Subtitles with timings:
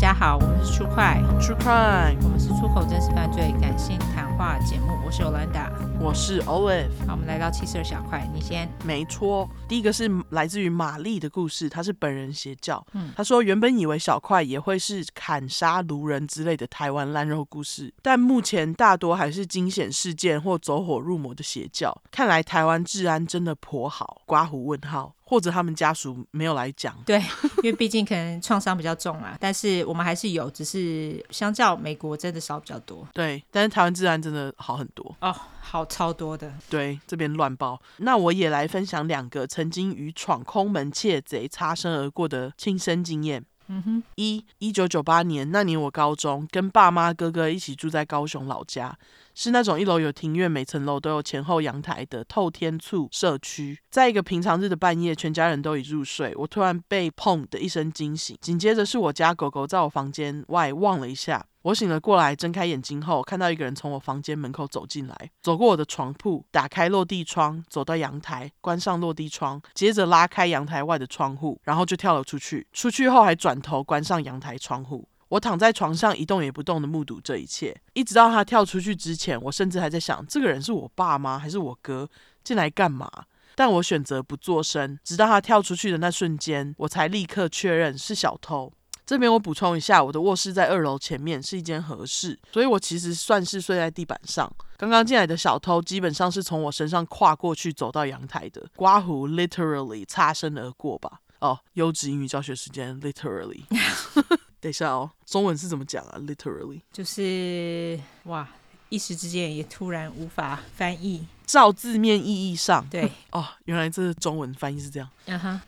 [0.00, 4.88] 家好，是出快 True Crime，我们是出口真实犯罪感性谈话节目。
[5.04, 6.90] 我是 Olanda，我是 Olive。
[7.06, 8.68] 好，我们来到七十二小块，你先。
[8.84, 12.84] 没错，第一个是来自于玛丽的故事，她是本人邪教。
[12.92, 21.96] 嗯，她说原本以为小块也会是砍杀卢人之类的台湾烂肉故事，但目前大多还是惊险事件或走火入魔的邪教。
[22.10, 24.20] 看来台湾治安真的颇好。
[24.26, 25.14] 刮胡问号。
[25.30, 27.20] 或者他们家属没有来讲，对，
[27.62, 33.06] 因为毕竟可能创伤比较重啊，但是我们还是有，只是相较美国真的少比较多。
[33.14, 36.52] 对，但是台湾治安真的好很多哦，好超多的。
[36.68, 37.80] 对，这边乱报。
[37.98, 43.44] 那我也来分享两个曾经与闯空门窃贼擦身而过的亲身经验。
[43.72, 48.98] 嗯哼，一一九九八年那年，我高中跟爸妈哥哥一起住在高雄老家，
[49.42, 53.80] 是那种一楼有庭院，每层楼都有前后阳台的透天厝社区。
[53.90, 61.46] 在一个平常日的半夜，全家人都已入睡，我突然被砰的一声惊醒，紧接着是我家狗狗在我房间外望了一下。
[61.62, 72.66] 我醒了过来，睁开眼睛后，看到一个人从我房间门口走进来，走过我的床铺，打开落地窗，走到阳台，关上落地窗，接着拉开阳台外的窗户，然后就跳了出去。
[72.74, 75.08] 出去后还转头关上阳台窗户。
[75.30, 81.38] 我躺在床上一动也不动地目睹这一切，一直到他跳出去之前，我甚至还在想，这个人是我爸吗？
[81.38, 82.08] 还是我哥？
[82.42, 83.08] 进来干嘛？
[83.54, 88.72] 但我选择不作声，直到他跳出去的那瞬间，我才立刻确认是小偷。
[89.06, 94.50] 这边我补充一下，我的卧室在二楼前面，是一间和室，所以我其实算是睡在地板上。
[94.76, 101.20] 刚刚进来的小偷基本上是从我身上跨过去走到阳台的，刮胡 literally 擦身而过吧。
[101.40, 103.62] 哦，优质英语教学时间 literally。
[104.60, 108.46] 等一下哦，中文是怎么讲啊？literally 就是哇，
[108.90, 111.26] 一时之间也突然无法翻译。
[111.50, 115.08] 照字面意义上，对 哦，原来这中文翻译是这样。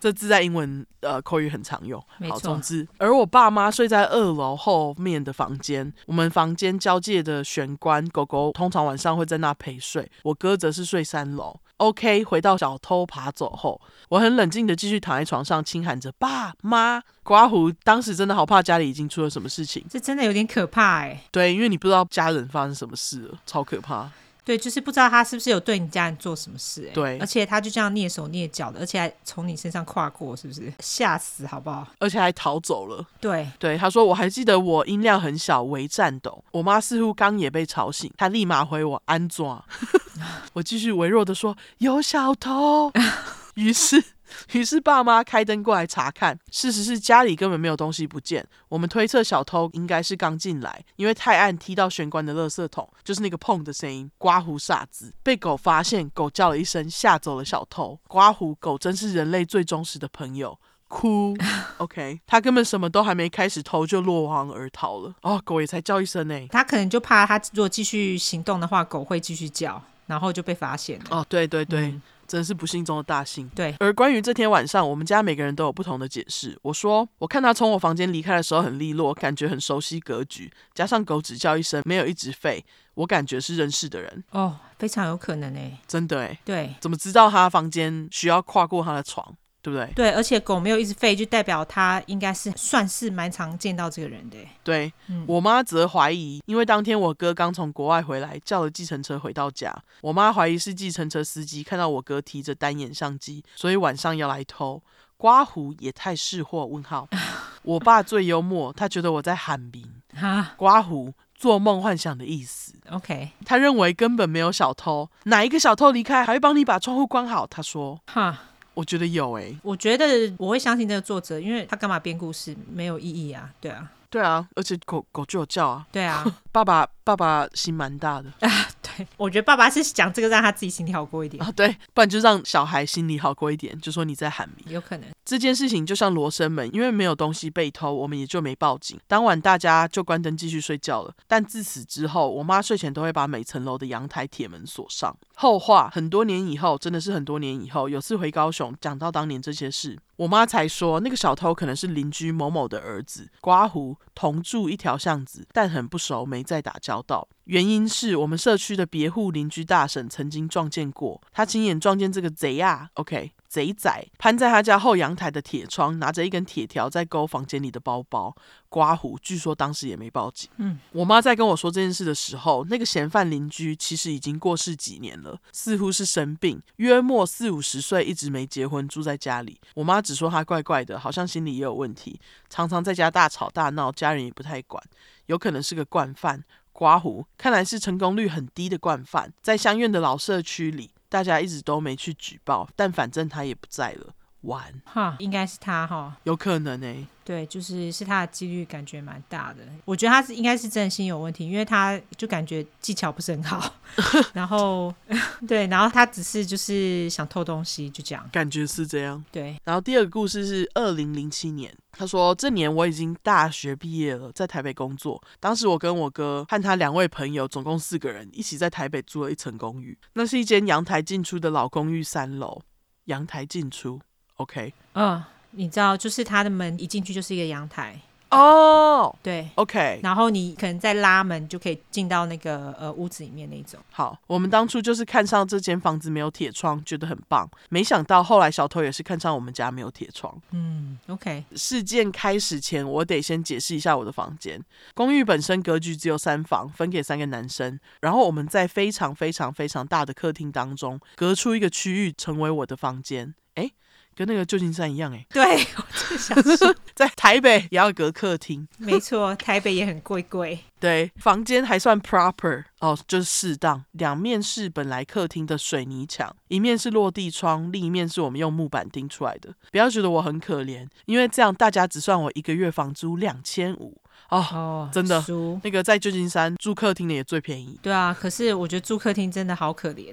[0.00, 2.02] 这字在英文呃口语很常用。
[2.28, 10.11] 好，总之，而我爸妈睡在二楼后面的房间，我们房间交界的玄关，狗狗通常晚上会在那陪睡。
[10.23, 11.58] 我哥则是睡三楼。
[11.79, 17.02] OK，回到小偷爬走后，我很冷静的继续躺在床上，轻喊着爸妈。
[17.24, 21.24] 刮胡当时真的好怕家里已经出了什么事情，这真的有点可怕哎。
[21.33, 24.11] 对，因为你不知道家人发生什么事了，超可怕。
[24.45, 30.73] 对，就是不知道他是不是有对你家人做什么事，哎，对，而且他就这样蹑手蹑脚的，而且还从你身上跨过，是不是？
[30.80, 31.86] 吓死，好不好？
[32.01, 33.07] 而且还逃走了。
[33.20, 36.42] 对对，他说我还记得我音量很小，微颤抖。
[36.51, 39.64] 我妈似乎刚也被吵醒，她立马回我安装？
[40.55, 42.92] 我继续微弱的说有小偷。
[43.55, 44.03] 于是。
[44.52, 48.46] 于是爸妈开灯过来查看，事实是家里根本没有东西不见。
[48.68, 54.10] 我们推测小偷应该是刚进来，因为太暗踢到玄关的垃圾桶，就是那个砰的声音。
[54.18, 57.98] 刮胡傻子被狗发现，狗叫了一声，吓走了小偷。
[58.08, 60.58] 刮胡狗真是人类最忠实的朋友。
[60.88, 61.34] 哭，
[61.78, 65.14] OK，他根本什么都还没开始偷，就落荒而逃了。
[65.22, 71.04] 哦，狗也才叫一声呢，他可能就怕他如果继续行动的话，狗会继续叫，然后就被发现了。
[71.08, 71.86] 哦，对对对。
[71.86, 73.46] 嗯真是不幸中的大幸。
[73.50, 76.58] 对，而关于这天晚上，我们家每个人都有不同的解释。
[76.62, 82.62] 我说，我看他从我房间离开的时候很利落，感觉很熟悉格局，加上狗只叫一声，没有一直吠，
[82.94, 84.24] 我感觉是认识的人。
[84.30, 89.36] 哦，非常有可能诶，真的诶，对，怎么知道他房间需要跨过他的床？
[89.62, 89.92] 对不对？
[89.95, 94.36] 对，而且狗没有一直吠，就代表他应该是算是蛮常见到这个人的。
[94.64, 104.83] 对，嗯、我妈则怀疑，因为当天我哥刚从国外回来，叫了计程车回到家，我妈怀疑是计程车司机看到我哥提着单眼相机，所以晚上要来偷。
[105.17, 106.67] 刮胡也太识货？
[106.67, 107.08] 问号。
[107.62, 109.89] 我爸最幽默，他觉得我在喊名。
[110.12, 112.74] 哈，刮胡做梦幻想的意思。
[112.90, 117.46] OK，他认为根本没有小偷，哪一个小偷离开还会帮你把窗户关好？
[117.46, 118.00] 他说。
[118.06, 118.36] 哈。
[118.74, 123.50] 我觉得有诶、欸，我觉得我会相信这个作者，因为他干嘛编故事没有意义啊？
[123.60, 128.31] 对啊，对啊，而且狗狗就有叫啊，对啊， 爸爸爸爸心蛮大的。
[128.40, 128.49] 啊，
[128.97, 131.43] 对， 我觉得爸爸是讲这个让他自己心里好过一点。
[131.43, 135.09] 啊，对，不然就让小孩心里好过一点，就说你在喊名，有可能。
[135.25, 145.17] 这件事情就像罗生门，因为没有东西被偷，我们也就没报警，当晚大家就关灯继续睡觉了，但自此之后，我妈睡前都会把每层楼的阳台铁门锁上。
[145.37, 157.26] 后话很多年以后，真的是很多年以后，有次回高雄，讲到当年这些事，我妈才说那个小偷可能是邻居某某的儿子，刮胡同住一条巷子，但很不熟，没再打交道。
[157.44, 168.34] 原因是我们社区的别户邻居大婶曾经撞见过，他亲眼撞见这个贼啊，OK，贼仔攀在他家后阳台的铁窗，拿着一根铁条在勾房间里的包包。
[168.70, 170.49] 刮胡，据说当时也没报警。
[170.56, 179.60] 嗯，我妈在跟我说这件事的时候，那个嫌犯邻居其实已经过世几年了，似乎是生病，约莫四五十岁，一直没结婚，住在家里。
[179.75, 182.19] 我妈只说他怪怪的，好像心里也有问题，
[182.49, 184.82] 常常在家大吵大闹，家人也不太管，
[185.26, 186.43] 有可能是个惯犯。
[186.72, 194.14] 刮胡，看来是成功率很低的惯犯，在乡院的老社区里，大家一直都没去举报，但反正他也不在了。
[194.41, 197.06] 完哈，应该是他哈，有可能呢、欸。
[197.25, 199.63] 对，就是是他的几率感觉蛮大的。
[199.85, 203.75] 我觉得他是应该是真心有问题，因为他就感觉技巧不是很好。
[204.33, 204.93] 然后
[205.47, 208.29] 对，然后他只是就是想偷东西，就这样。
[208.33, 209.23] 感觉是这样。
[209.31, 209.57] 对。
[209.65, 215.23] 然后第二个故事是二零零七年，他说这年我已经大学毕业了，在台北工作。
[215.39, 219.97] 当时我跟我哥和他两位朋友，总共四个人，一起在台北租了一层公寓。
[220.15, 222.63] 那是一间阳台进出的老公寓，三楼，
[223.05, 224.01] 阳台进出。
[224.37, 228.00] OK，嗯，你知道，就是他的门一进去就是一个阳台
[228.31, 233.78] 哦，oh, 对，OK，然后你可能再拉门就可以进到那个呃屋子里面那种。
[233.90, 240.34] 好，我们当初就是看上这间房子没有铁窗，觉得很棒，没想到后来小偷也是看上我们家没有铁窗。
[240.52, 244.58] 嗯，OK，事件开始前我得先解释一下我的房间。
[244.94, 253.34] 公寓本身格局只有三房，分给三个男生，然后我们在非常非常非常大的客厅当中隔出一个区域，成为我的房间。
[253.56, 253.75] 诶。
[254.14, 255.43] 跟那个旧金山一样哎，对，
[255.76, 260.59] 我就想说，在台北也要隔客厅， 没错，台北也很贵贵。
[260.79, 263.85] 对，房间还算 proper 哦，就是适当。
[263.93, 269.55] 两面是本来客厅的水泥墙，一面是落地窗，另一面是我们用木板钉出来的。
[269.70, 273.97] 不要觉得我很可怜，因为这样大家只算我一个月房租两千五
[274.29, 275.25] 哦，哦，真的，
[275.62, 277.79] 那个在旧金山住客厅的也最便宜。
[277.81, 280.12] 对啊，可是我觉得住客厅真的好可怜。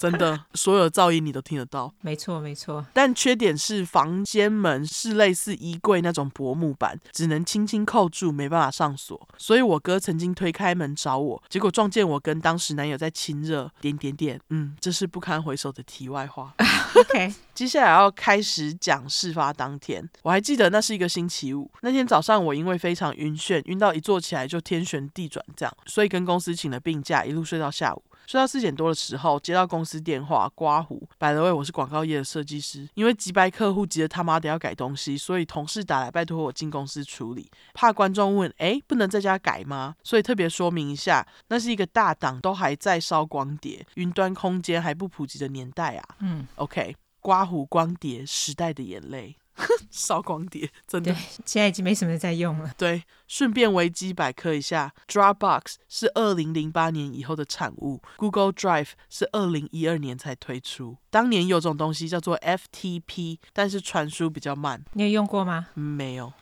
[0.00, 1.92] 真的， 所有的噪音你都听得到。
[2.00, 2.84] 没错，没错。
[2.94, 9.28] 但缺点是房间门是类似衣柜那种薄木板，只能轻轻扣住，没办法上锁。
[9.36, 13.70] 所以我哥曾经推开门找我，结果撞见我跟当时男友在亲热。
[13.80, 16.54] 点点点，嗯，这是不堪回首的题外话。
[16.94, 20.08] OK， 接下来要开始讲事发当天。
[20.22, 28.02] 我还记得那是一个星期五，那天早上我因为非常晕眩，晕到一坐起来就天旋地转这样，所以跟公司请了病假，一路睡到下午。
[28.30, 31.02] 睡到四点多的时候，接到公司电话，刮胡。
[31.18, 37.50] By the way，我是广告业的设计师，因为急掰客户急得他妈的要改东西，所以同事打来拜托我进公司处理。
[37.74, 39.96] 怕观众问，哎，不能在家改吗？
[40.04, 46.14] 所以特别说明一下，那是一个大档都还在烧光碟、云端空间还不普及的年代啊。
[46.20, 49.34] 嗯，OK，刮胡光碟时代的眼泪。
[49.90, 51.14] 烧光碟，真的，
[51.44, 52.72] 现在已经没什么人在用了。
[52.78, 60.96] 对，顺便维基百科一下，Dropbox 是二零零八年以后的产物，Google Drive 是二零一二年才推出。
[61.10, 64.84] 当年有种东西叫做 FTP，但是传输比较慢。
[64.94, 65.68] 你有用过吗？
[65.74, 66.32] 没有。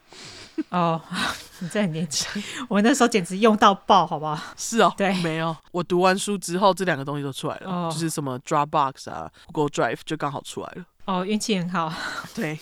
[0.71, 1.01] 哦，
[1.61, 4.39] 你这很年轻， 我那时候简直用到爆，好不好？
[4.57, 5.57] 是哦，对，没有。
[5.73, 10.85] 我读完书之后，这两个东西都出来了，哦、就是什么 Dropbox 啊，Google Drive 就刚好出来了。
[11.07, 11.93] 哦，运气很好。
[12.35, 12.59] 对，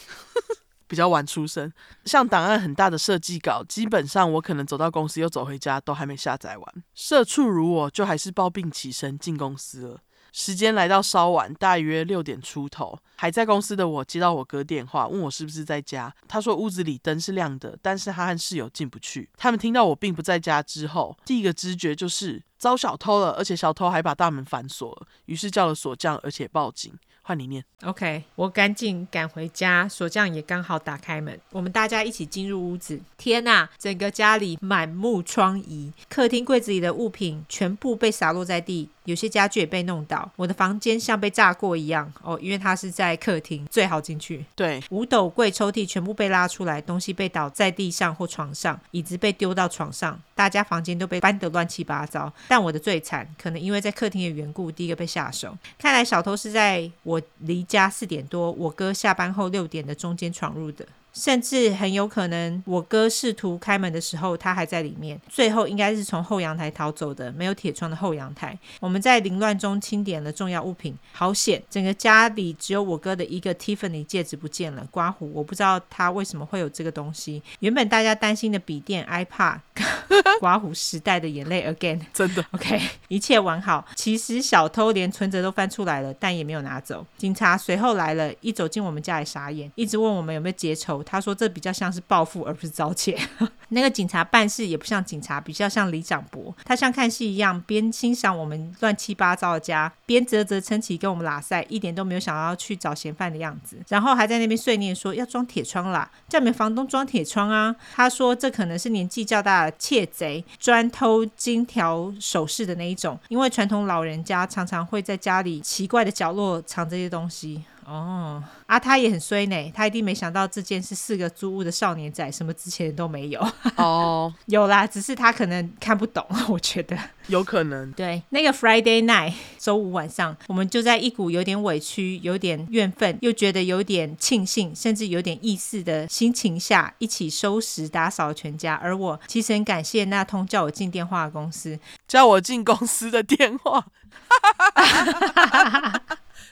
[0.87, 1.73] 比较晚出生。
[2.05, 6.75] 像档案很大的设计稿，基本上我可能走到公司又走回家，都还没下载完。
[6.95, 10.01] 社畜如我，就还是抱病起身进公司了。
[10.37, 16.15] 时间来到稍晚，大约六点出头，还在公司的我接到我哥电话，问我是不是在家。
[16.29, 19.31] 他说屋子里灯是亮的，但是他和室友进不去。
[19.39, 26.93] 他们听到我并不在家之后，第一个知觉就是遭小偷了，而且小偷还把大门反锁了，于是叫了锁匠，而且报警。
[27.23, 33.01] 换里面，OK，我赶紧赶回家，锁匠也刚好打开门，我们大家一起进入屋子。
[33.17, 40.31] 天哪，整个家里满目疮痍，客厅柜子里的物品全部被洒落在地，有些家具也被弄倒。
[40.37, 44.45] 我的房间像被炸过一样哦，因为它是在客厅，最好进去。
[44.55, 52.33] 对，五斗柜抽屉全部被拉出来，东西被倒在地上或床上，椅子被丢到床上，大家房间都被搬得乱七八糟。
[52.47, 55.57] 但我的最惨，可能因为在客厅的缘故，第一个被下手。
[55.77, 57.17] 看来小偷是在我。
[57.17, 60.87] 我离家四点多，我哥下班后六点的中间闯入的。
[61.17, 65.19] 甚至很有可能，我哥试图开门的时候，他还在里面。
[65.31, 68.57] 最后应该是从后阳台逃走的，没有铁窗的后阳台。
[68.81, 74.87] 我们在凌乱中清点了重要物品，好险，整个家里只有我哥的一个 Tiffany 戒指不见了。
[74.91, 77.43] 刮胡，我不知道他为什么会有这个东西。
[77.61, 79.61] 原本大家担心的笔电、iPad，
[80.41, 83.85] 刮胡时代的眼泪 again，真的 OK，一切完好。
[83.95, 87.07] 其实小偷连存折都翻出来了，但也没有拿走。
[87.17, 91.03] 警察随后来了，一走进我们家里傻眼，一直问我们有没有结仇。
[91.03, 93.19] 他说这比较像是报复而不是遭窃。
[93.71, 96.55] 那个警察办事也不像警察，比较像李长博。
[96.65, 103.77] 他像看戏一样，边欣赏我们乱七八糟的家，边啧啧称奇跟我们拉赛，一点都没有想要去找嫌犯的样子。
[103.89, 107.75] 然后还在那边碎念说要装铁窗啦，叫你们房东装铁窗啊。
[107.95, 117.65] 他说这可能是年纪较大的窃窃贼，专偷金条首饰的那一种，因为传统老人家常常会在家里奇怪的角落藏这些东西。
[117.87, 123.41] 哦，啊，他也很衰呢，他一定没想到这件是四个租屋的少年仔，什么值钱的都没有。
[123.77, 127.93] 哦， 有啦，只是他可能看不懂， 我觉得有可能。
[127.93, 138.75] 对，那个 Friday night，周五晚上，我们就在一股有点委屈、有点怨愤，又觉得有点庆幸，甚至有点意思的心情下，一起收拾打扫全家。
[138.83, 141.79] 而我其实很感谢那通叫我进电话的公司，
[142.09, 143.87] 叫我进公司的电话。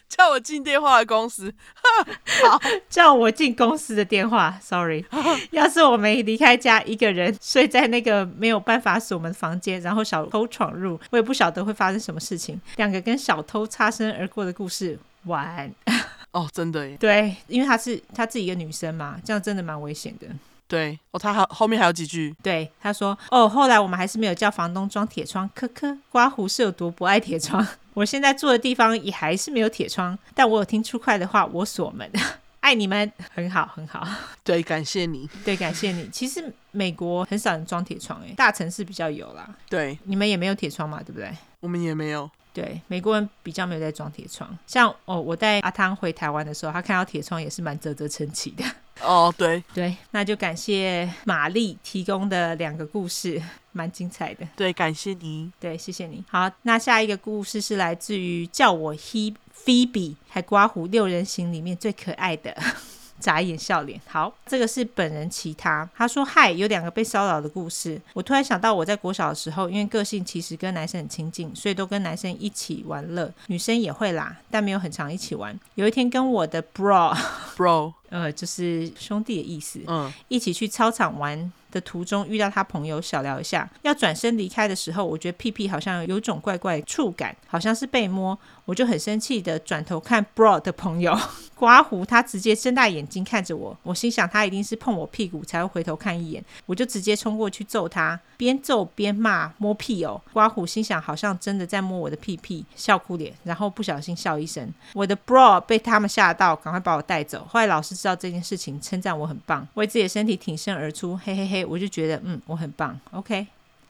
[0.08, 1.52] 叫我进电话的公司，
[2.46, 4.56] 好，叫我进公司的电话。
[4.62, 5.04] Sorry，
[5.50, 12.60] 要是我没离开家，一个人睡在那个没有办法锁门的房间，然后小偷闯入，我也不晓得会发生什么事情。
[12.76, 15.72] 两个跟小偷擦身而过的故事，完。
[16.30, 16.96] 哦，真的耶。
[17.00, 20.26] 对，因为她是她自己一个女生嘛，这样真的蛮危险的。
[20.74, 22.34] 对，哦，他还后面还有几句。
[22.42, 27.64] 对，他说，哦，后来我们还是没有叫房东装铁窗，科科，刮胡是有多不爱铁窗。
[27.94, 32.10] 我现在住的地方也还是没有铁窗，但我有听出快的话，我锁门，
[32.58, 34.04] 爱你们，很好，很好。
[34.42, 35.30] 对，感谢你。
[35.44, 36.08] 对，感谢你。
[36.08, 39.48] 其实美国很少人装铁窗，诶，大城市比较有啦。
[39.68, 41.30] 对，你们也没有铁窗嘛，对不对？
[41.60, 42.28] 我们也没有。
[42.52, 44.58] 对，美国人比较没有在装铁窗。
[44.66, 48.64] 像哦，我带阿汤回台湾的时候，他看到铁窗也是蛮啧啧称奇的。
[49.02, 54.46] 哦，对对，那就感谢玛丽提供的两个故事， 蛮精彩的。
[54.56, 55.50] 对，感谢你。
[55.58, 56.24] 对，谢谢你。
[56.28, 59.34] 好，那下一个故事是来自于叫我 He
[59.64, 62.56] Phoebe，还刮胡六人行里面最可爱的。
[63.24, 65.88] 眨眼笑脸，好，这个是本人其他。
[65.96, 67.98] 他说：“嗨，有两个被骚扰的故事。
[68.12, 75.58] 我突然想到，我在国小的时候，因为个性其实跟男生很亲近，所以都跟男生一起玩乐，女生也会啦，但没有很常一起玩。
[75.76, 77.16] 有一天跟我的 bro
[77.56, 91.18] bro， 呃，就是兄弟的意思，嗯，一起去操场玩。”的途中遇到他朋友小聊一下，要转身离开的时候，我觉得屁屁好像有种怪怪触感，好像是被摸，我就很生气的转头看 bro 的朋友
[91.54, 107.46] 刮胡，他直接睁大眼睛看着我，我心想他一定是碰我屁股才会回头看一眼，我就直接冲过去揍他，边揍边骂摸屁哦，刮胡心想好像真的在摸我的屁屁，笑哭脸，然后不小心笑一声，我的 bro 被他们吓到，赶快把我带走。
[107.48, 111.64] 后来老师知道这件事情，称赞我很棒，为自己的身体挺身而出，嘿嘿嘿。
[111.64, 113.46] 我就觉得，嗯，我很棒，OK，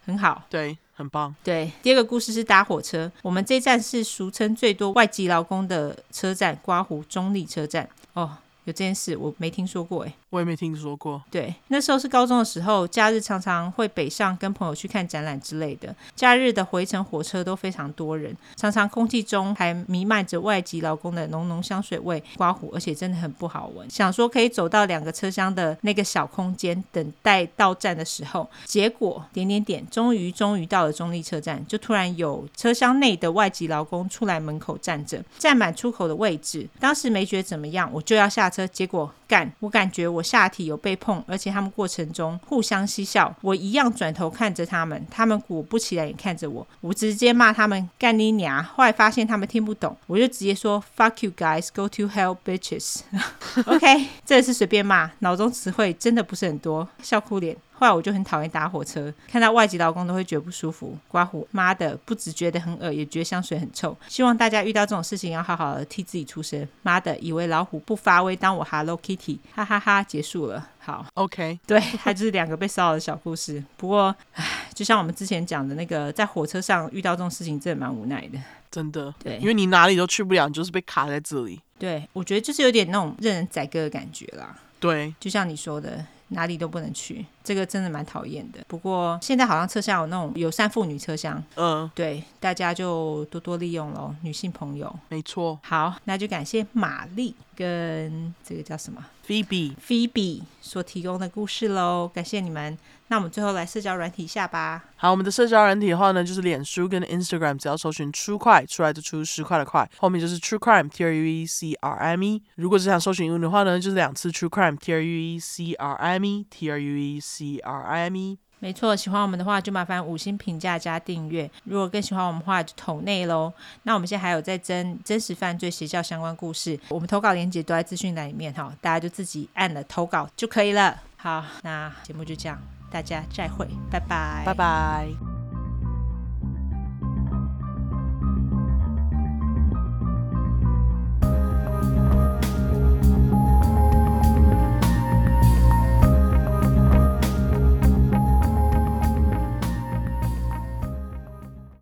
[0.06, 1.70] 很好，对，很棒，对。
[1.82, 7.88] 第二个故事是搭火车，我们这站是俗称最多外籍劳工的车站——瓜湖中立车站。
[8.14, 8.38] 哦。
[8.66, 11.22] 有这件事，我没听说过，哎，我也没听说过。
[11.30, 15.94] 对，那时候是高中的时候，假日常常会北上跟朋友去看展览之类的。
[16.16, 23.88] 假日的回程火车都非常多人，常常空气中还弥漫着外籍劳工的浓浓香水味，刮胡，而且真的很不好闻。
[23.88, 36.68] 想说可以走到两个车厢的那个小空间，等待到站的时候，结果点点点，终于终于到了中立车站，就突然有车厢内的外籍劳工出来门口站着，占满出口的位置。
[36.80, 53.00] 当时没觉得怎么样，我就要下车，结果干，我感觉我下体有被碰，而且他们过程中互相嬉笑，我一样转头看着他们，他们果不其然也看着我，我直接骂他们干你娘，后来发现他们听不懂，我就直接说 fuck you guys, go to hell bitches。
[53.66, 57.56] OK，这是随便骂，脑中词汇真的不是很多，笑哭脸。
[57.76, 60.96] 后来我就很讨厌搭火车，看到外籍劳工都会觉得不舒服。
[61.08, 63.96] 刮胡，妈的，不只觉得很恶，也觉得香水很臭。
[64.08, 66.66] 希望大家遇到这种事情要好好的替自己出声。
[66.82, 70.70] 妈的，以为老虎不发威，当我 Hello Kitty，哈哈哈，结束了。
[70.78, 73.62] 好，OK，对，它就是两个被骚扰的小故事。
[73.76, 78.38] 不过，唉，就像我们之前讲的那个，在火车上遇到这种事情，真的蛮无奈的。
[78.70, 81.60] 真的，对，因为你哪里都去不了，你就是被卡在这里。
[81.78, 84.54] 对，我觉得就是有点那种任人宰割的感觉啦。
[84.78, 86.04] 对，就像你说的。
[86.28, 88.64] 哪里都不能去，这个真的蛮讨厌的。
[88.66, 94.94] 不过现在好像车厢有那种友善妇女车厢，嗯，对，大家就多多利用喽，女性朋友。
[95.08, 95.58] 没错。
[95.62, 102.76] 好，那就感谢玛丽跟这个叫什么 Phoebe Phoebe 所提供的故事喽，感谢你们。
[103.08, 104.84] 那我们最后来社交软体一下吧。
[104.96, 112.42] 好，我们的社交软体的话呢，就是脸书跟 Instagram，只要搜寻“出块”出来就出十块的块，后面就是 True Crime T R U E C R M E。
[112.56, 117.58] 如果只想搜寻英文的话呢，就是两次 True Crime T R U E C R M E T R U E C
[117.58, 118.38] R M E。
[118.64, 121.50] 没错，喜欢我们的话就麻烦五星评价加订阅。
[121.64, 123.52] 如果更喜欢我们的话，就投内喽。
[123.82, 130.98] 那我们现在还有在征真实犯罪邪教相关故事，我们投稿链接都在资讯栏里面哈，大家就自己按了投稿就可以了。
[131.18, 132.58] 好，那节目就这样，
[132.90, 135.33] 大家再会，拜拜，拜拜。